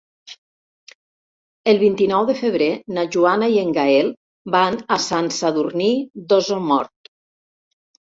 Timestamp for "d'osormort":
6.31-7.17